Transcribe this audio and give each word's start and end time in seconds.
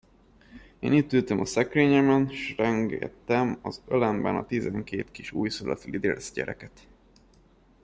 Én 0.79 0.91
itt 0.93 1.13
ültem 1.13 1.39
a 1.39 1.45
szekrényemen, 1.45 2.29
s 2.31 2.55
rengettem 2.57 3.59
az 3.61 3.81
ölemben 3.87 4.35
a 4.35 4.45
tizenkét 4.45 5.11
kis 5.11 5.31
újszülött 5.31 5.83
lidércgyereket. 5.85 6.87